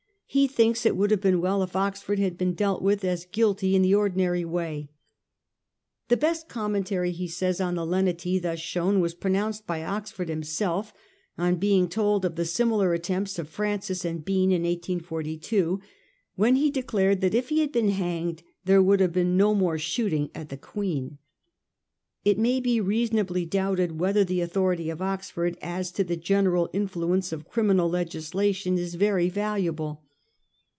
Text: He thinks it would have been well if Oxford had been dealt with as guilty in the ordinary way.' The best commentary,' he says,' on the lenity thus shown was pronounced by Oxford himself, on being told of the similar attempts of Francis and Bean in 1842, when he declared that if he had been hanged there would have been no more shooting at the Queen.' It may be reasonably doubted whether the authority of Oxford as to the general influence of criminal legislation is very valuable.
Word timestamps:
He 0.33 0.47
thinks 0.47 0.85
it 0.85 0.95
would 0.95 1.11
have 1.11 1.19
been 1.19 1.41
well 1.41 1.61
if 1.61 1.75
Oxford 1.75 2.17
had 2.17 2.37
been 2.37 2.53
dealt 2.53 2.81
with 2.81 3.03
as 3.03 3.25
guilty 3.25 3.75
in 3.75 3.81
the 3.81 3.93
ordinary 3.95 4.45
way.' 4.45 4.89
The 6.07 6.15
best 6.15 6.47
commentary,' 6.47 7.11
he 7.11 7.27
says,' 7.27 7.59
on 7.59 7.75
the 7.75 7.85
lenity 7.85 8.39
thus 8.39 8.57
shown 8.59 9.01
was 9.01 9.13
pronounced 9.13 9.67
by 9.67 9.83
Oxford 9.83 10.29
himself, 10.29 10.93
on 11.37 11.57
being 11.57 11.89
told 11.89 12.23
of 12.23 12.37
the 12.37 12.45
similar 12.45 12.93
attempts 12.93 13.37
of 13.37 13.49
Francis 13.49 14.05
and 14.05 14.23
Bean 14.23 14.53
in 14.53 14.63
1842, 14.63 15.81
when 16.35 16.55
he 16.55 16.71
declared 16.71 17.19
that 17.19 17.35
if 17.35 17.49
he 17.49 17.59
had 17.59 17.73
been 17.73 17.89
hanged 17.89 18.41
there 18.63 18.81
would 18.81 19.01
have 19.01 19.11
been 19.11 19.35
no 19.35 19.53
more 19.53 19.77
shooting 19.77 20.29
at 20.33 20.47
the 20.47 20.55
Queen.' 20.55 21.17
It 22.23 22.39
may 22.39 22.61
be 22.61 22.79
reasonably 22.79 23.43
doubted 23.45 23.99
whether 23.99 24.23
the 24.23 24.39
authority 24.39 24.89
of 24.89 25.01
Oxford 25.01 25.57
as 25.61 25.91
to 25.91 26.05
the 26.05 26.15
general 26.15 26.69
influence 26.71 27.33
of 27.33 27.49
criminal 27.49 27.89
legislation 27.89 28.77
is 28.77 28.95
very 28.95 29.27
valuable. 29.27 30.05